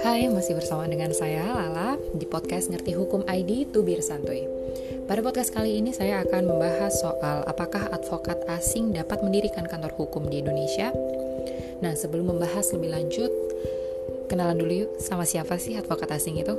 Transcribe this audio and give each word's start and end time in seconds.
Hai, 0.00 0.24
masih 0.32 0.56
bersama 0.56 0.88
dengan 0.88 1.12
saya 1.12 1.44
Lala 1.44 2.00
di 2.16 2.24
podcast 2.24 2.72
Ngerti 2.72 2.96
Hukum 2.96 3.28
ID 3.28 3.68
Tubir 3.68 4.00
Santuy. 4.00 4.48
Pada 5.04 5.20
podcast 5.20 5.52
kali 5.52 5.84
ini 5.84 5.92
saya 5.92 6.24
akan 6.24 6.48
membahas 6.48 6.96
soal 6.96 7.44
apakah 7.44 7.92
advokat 7.92 8.40
asing 8.56 8.96
dapat 8.96 9.20
mendirikan 9.20 9.68
kantor 9.68 9.92
hukum 10.00 10.32
di 10.32 10.40
Indonesia. 10.40 10.88
Nah, 11.84 11.92
sebelum 11.92 12.32
membahas 12.32 12.72
lebih 12.72 12.96
lanjut, 12.96 13.28
kenalan 14.32 14.56
dulu 14.56 14.88
yuk 14.88 14.96
sama 14.96 15.28
siapa 15.28 15.60
sih 15.60 15.76
advokat 15.76 16.08
asing 16.08 16.40
itu? 16.40 16.56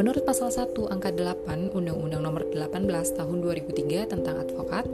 Menurut 0.00 0.24
pasal 0.24 0.48
1 0.48 0.72
angka 0.88 1.12
8 1.12 1.76
Undang-Undang 1.76 2.24
Nomor 2.24 2.48
18 2.56 2.88
Tahun 3.12 3.36
2003 3.44 4.08
tentang 4.08 4.40
advokat, 4.40 4.88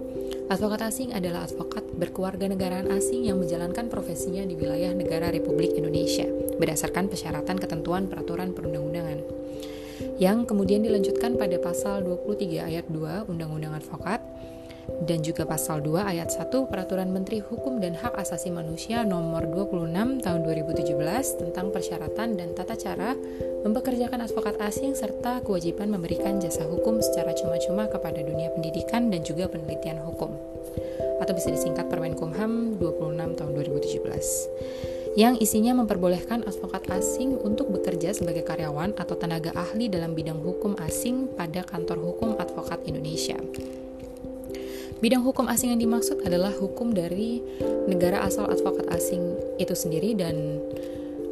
advokat 0.49 0.81
asing 0.89 1.13
adalah 1.13 1.45
advokat 1.45 1.85
berkeluarga 1.93 2.49
negaraan 2.49 2.89
asing 2.97 3.29
yang 3.29 3.37
menjalankan 3.37 3.93
profesinya 3.93 4.41
di 4.49 4.57
wilayah 4.57 4.97
negara 4.97 5.29
Republik 5.29 5.77
Indonesia 5.77 6.25
berdasarkan 6.57 7.13
persyaratan 7.13 7.61
ketentuan 7.61 8.09
peraturan 8.09 8.57
perundang-undangan. 8.57 9.21
Yang 10.17 10.49
kemudian 10.49 10.81
dilanjutkan 10.81 11.37
pada 11.37 11.61
pasal 11.61 12.01
23 12.01 12.65
ayat 12.65 12.89
2 12.89 13.29
Undang-Undang 13.29 13.77
Advokat 13.77 14.25
dan 15.09 15.25
juga 15.25 15.49
pasal 15.49 15.81
2 15.81 16.05
ayat 16.05 16.29
1 16.33 16.53
Peraturan 16.69 17.09
Menteri 17.09 17.41
Hukum 17.41 17.81
dan 17.81 17.97
Hak 17.97 18.17
Asasi 18.17 18.53
Manusia 18.53 19.05
nomor 19.05 19.49
26 19.49 20.25
tahun 20.25 20.41
2017 20.45 21.41
tentang 21.41 21.73
persyaratan 21.73 22.37
dan 22.37 22.53
tata 22.53 22.77
cara 22.77 23.17
mempekerjakan 23.65 24.25
advokat 24.25 24.61
asing 24.61 24.93
serta 24.93 25.41
kewajiban 25.45 25.89
memberikan 25.93 26.37
jasa 26.41 26.69
hukum 26.69 27.01
secara 27.01 27.33
cuma-cuma 27.33 27.89
kepada 27.89 28.21
dunia 28.21 28.53
pendidikan 28.53 29.09
dan 29.09 29.25
juga 29.25 29.49
penelitian 29.49 30.01
hukum 30.05 30.35
atau 31.19 31.33
bisa 31.35 31.51
disingkat 31.51 31.91
Permenkumham 31.91 32.79
26 32.79 33.39
tahun 33.39 33.53
2017 33.55 35.19
yang 35.19 35.35
isinya 35.35 35.75
memperbolehkan 35.83 36.47
advokat 36.47 36.87
asing 36.95 37.35
untuk 37.43 37.75
bekerja 37.75 38.15
sebagai 38.15 38.47
karyawan 38.47 38.95
atau 38.95 39.19
tenaga 39.19 39.51
ahli 39.51 39.91
dalam 39.91 40.15
bidang 40.15 40.39
hukum 40.39 40.79
asing 40.79 41.27
pada 41.35 41.67
kantor 41.67 41.99
hukum 41.99 42.39
advokat 42.39 42.79
Indonesia. 42.87 43.35
Bidang 44.99 45.23
hukum 45.23 45.47
asing 45.47 45.71
yang 45.71 45.79
dimaksud 45.79 46.27
adalah 46.27 46.51
hukum 46.51 46.91
dari 46.91 47.39
negara 47.87 48.27
asal 48.27 48.51
advokat 48.51 48.91
asing 48.91 49.23
itu 49.55 49.71
sendiri 49.71 50.19
dan 50.19 50.59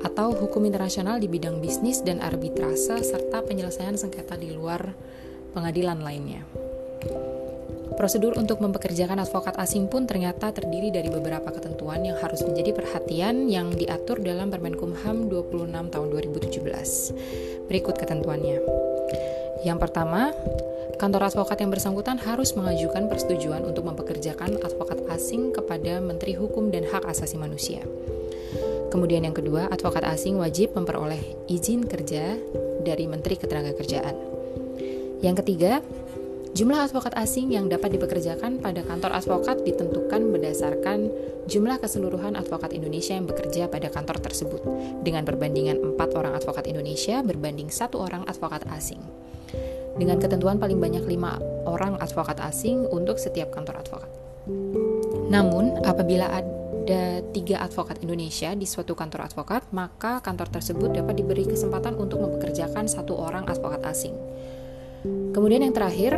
atau 0.07 0.31
hukum 0.31 0.63
internasional 0.63 1.19
di 1.19 1.27
bidang 1.27 1.59
bisnis 1.59 1.99
dan 1.99 2.23
arbitrase 2.23 2.95
serta 3.03 3.43
penyelesaian 3.43 3.99
sengketa 3.99 4.39
di 4.39 4.55
luar 4.55 4.95
pengadilan 5.51 5.99
lainnya. 5.99 6.47
Prosedur 7.99 8.39
untuk 8.39 8.63
mempekerjakan 8.63 9.25
advokat 9.27 9.59
asing 9.59 9.91
pun 9.91 10.07
ternyata 10.07 10.55
terdiri 10.55 10.95
dari 10.95 11.11
beberapa 11.11 11.51
ketentuan 11.51 12.07
yang 12.07 12.21
harus 12.23 12.47
menjadi 12.47 12.71
perhatian 12.71 13.51
yang 13.51 13.75
diatur 13.75 14.23
dalam 14.23 14.47
Permenkumham 14.47 15.27
26 15.27 15.91
tahun 15.91 16.07
2017. 16.15 17.67
Berikut 17.67 17.97
ketentuannya. 17.99 18.96
Yang 19.67 19.91
pertama, 19.91 20.31
kantor 21.03 21.27
advokat 21.27 21.59
yang 21.59 21.75
bersangkutan 21.75 22.23
harus 22.23 22.55
mengajukan 22.55 23.11
persetujuan 23.11 23.67
untuk 23.67 23.83
mempekerjakan 23.91 24.63
advokat 24.63 25.03
asing 25.11 25.51
kepada 25.51 25.99
Menteri 25.99 26.39
Hukum 26.39 26.71
dan 26.71 26.87
Hak 26.87 27.03
Asasi 27.03 27.35
Manusia. 27.35 27.83
Kemudian 28.95 29.27
yang 29.27 29.35
kedua, 29.35 29.67
advokat 29.67 30.07
asing 30.07 30.39
wajib 30.39 30.71
memperoleh 30.79 31.19
izin 31.51 31.83
kerja 31.91 32.39
dari 32.87 33.11
Menteri 33.11 33.35
Ketenagakerjaan. 33.35 34.15
Yang 35.19 35.43
ketiga, 35.43 35.83
jumlah 36.55 36.87
advokat 36.87 37.19
asing 37.19 37.51
yang 37.51 37.67
dapat 37.67 37.99
dipekerjakan 37.99 38.63
pada 38.63 38.87
kantor 38.87 39.19
advokat 39.19 39.67
ditentukan 39.67 40.31
berdasarkan 40.31 41.11
jumlah 41.51 41.83
keseluruhan 41.83 42.39
advokat 42.39 42.71
Indonesia 42.71 43.19
yang 43.19 43.27
bekerja 43.27 43.67
pada 43.67 43.91
kantor 43.91 44.23
tersebut, 44.23 44.63
dengan 45.03 45.27
perbandingan 45.27 45.99
4 45.99 46.15
orang 46.15 46.39
advokat 46.39 46.71
Indonesia 46.71 47.19
berbanding 47.27 47.67
satu 47.67 47.99
orang 47.99 48.23
advokat 48.31 48.63
asing 48.71 49.26
dengan 49.97 50.21
ketentuan 50.21 50.61
paling 50.61 50.77
banyak 50.77 51.05
lima 51.09 51.41
orang 51.65 51.97
advokat 51.99 52.39
asing 52.45 52.85
untuk 52.93 53.17
setiap 53.17 53.53
kantor 53.53 53.81
advokat. 53.81 54.11
Namun, 55.27 55.83
apabila 55.83 56.31
ada 56.31 57.21
tiga 57.35 57.67
advokat 57.67 57.99
Indonesia 58.05 58.55
di 58.55 58.63
suatu 58.63 58.95
kantor 58.95 59.27
advokat, 59.27 59.67
maka 59.75 60.23
kantor 60.23 60.49
tersebut 60.55 60.95
dapat 60.95 61.19
diberi 61.19 61.45
kesempatan 61.49 61.99
untuk 61.99 62.23
mempekerjakan 62.23 62.87
satu 62.87 63.19
orang 63.19 63.43
advokat 63.51 63.83
asing. 63.91 64.15
Kemudian 65.35 65.67
yang 65.67 65.75
terakhir, 65.75 66.15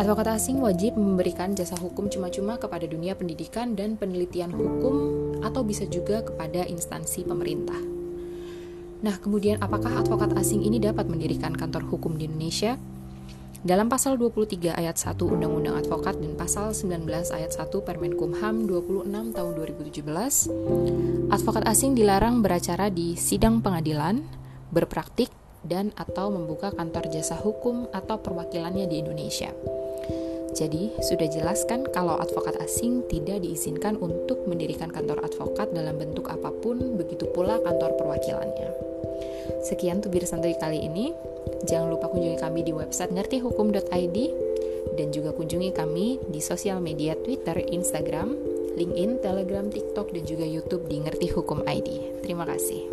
advokat 0.00 0.32
asing 0.32 0.64
wajib 0.64 0.96
memberikan 0.96 1.52
jasa 1.52 1.76
hukum 1.76 2.08
cuma-cuma 2.08 2.56
kepada 2.56 2.88
dunia 2.88 3.12
pendidikan 3.12 3.76
dan 3.76 4.00
penelitian 4.00 4.50
hukum 4.50 4.94
atau 5.44 5.60
bisa 5.60 5.84
juga 5.84 6.24
kepada 6.24 6.64
instansi 6.64 7.28
pemerintah. 7.28 7.78
Nah, 9.02 9.18
kemudian 9.18 9.58
apakah 9.58 9.98
advokat 9.98 10.32
asing 10.38 10.62
ini 10.62 10.78
dapat 10.78 11.10
mendirikan 11.10 11.52
kantor 11.52 11.84
hukum 11.90 12.14
di 12.16 12.30
Indonesia? 12.30 12.78
Dalam 13.62 13.86
pasal 13.86 14.18
23 14.18 14.74
ayat 14.74 14.98
1 14.98 15.22
Undang-Undang 15.22 15.86
Advokat 15.86 16.18
dan 16.18 16.34
pasal 16.34 16.74
19 16.74 17.06
ayat 17.30 17.54
1 17.54 17.70
Permenkumham 17.86 18.66
26 18.66 19.06
tahun 19.38 19.52
2017, 19.54 21.30
advokat 21.30 21.62
asing 21.70 21.94
dilarang 21.94 22.42
beracara 22.42 22.90
di 22.90 23.14
sidang 23.14 23.62
pengadilan, 23.62 24.18
berpraktik, 24.74 25.30
dan 25.62 25.94
atau 25.94 26.34
membuka 26.34 26.74
kantor 26.74 27.06
jasa 27.06 27.38
hukum 27.38 27.86
atau 27.94 28.18
perwakilannya 28.18 28.90
di 28.90 28.98
Indonesia. 28.98 29.54
Jadi, 30.52 30.92
sudah 31.00 31.28
jelaskan 31.32 31.88
kalau 31.88 32.20
advokat 32.20 32.60
asing 32.60 33.04
tidak 33.08 33.40
diizinkan 33.40 33.96
untuk 33.96 34.44
mendirikan 34.44 34.92
kantor 34.92 35.24
advokat 35.24 35.72
dalam 35.72 35.96
bentuk 35.96 36.28
apa 36.28 36.52
pun, 36.52 37.00
begitu 37.00 37.24
pula 37.32 37.56
kantor 37.64 37.96
perwakilannya. 37.96 38.70
Sekian 39.64 40.04
tubir 40.04 40.28
santuy 40.28 40.52
kali 40.58 40.84
ini. 40.84 41.16
Jangan 41.64 41.88
lupa 41.88 42.10
kunjungi 42.10 42.38
kami 42.38 42.60
di 42.66 42.72
website 42.74 43.14
ngertihukum.id 43.14 44.18
dan 44.98 45.08
juga 45.14 45.30
kunjungi 45.32 45.70
kami 45.72 46.20
di 46.28 46.40
sosial 46.42 46.82
media 46.82 47.16
Twitter, 47.16 47.56
Instagram, 47.70 48.34
LinkedIn, 48.76 49.24
Telegram, 49.24 49.66
TikTok, 49.68 50.12
dan 50.12 50.24
juga 50.26 50.44
YouTube 50.44 50.84
di 50.88 51.00
Ngerti 51.00 51.28
Hukum 51.32 51.64
ID. 51.64 52.22
Terima 52.24 52.44
kasih. 52.44 52.88